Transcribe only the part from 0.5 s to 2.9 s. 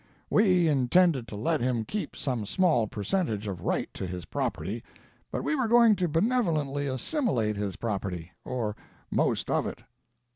intended to let him keep some small